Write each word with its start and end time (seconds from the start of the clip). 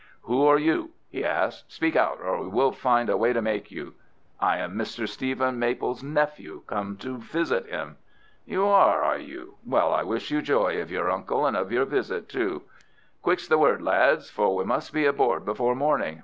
"Who 0.23 0.47
are 0.47 0.57
you?" 0.57 0.93
he 1.11 1.23
asked. 1.23 1.71
"Speak 1.71 1.95
out, 1.95 2.17
or 2.23 2.49
we'll 2.49 2.71
find 2.71 3.07
a 3.07 3.15
way 3.15 3.33
to 3.33 3.39
make 3.43 3.69
you." 3.69 3.93
"I 4.39 4.57
am 4.57 4.73
Mr. 4.73 5.07
Stephen 5.07 5.59
Maple's 5.59 6.01
nephew, 6.01 6.63
come 6.65 6.97
to 6.97 7.17
visit 7.19 7.67
him." 7.67 7.97
"You 8.43 8.65
are, 8.65 9.03
are 9.03 9.19
you? 9.19 9.57
Well, 9.63 9.93
I 9.93 10.01
wish 10.01 10.31
you 10.31 10.41
joy 10.41 10.81
of 10.81 10.89
your 10.89 11.11
uncle 11.11 11.45
and 11.45 11.55
of 11.55 11.71
your 11.71 11.85
visit 11.85 12.29
too. 12.29 12.63
Quick's 13.21 13.47
the 13.47 13.59
word, 13.59 13.83
lads, 13.83 14.31
for 14.31 14.55
we 14.55 14.63
must 14.65 14.91
be 14.91 15.05
aboard 15.05 15.45
before 15.45 15.75
morning. 15.75 16.19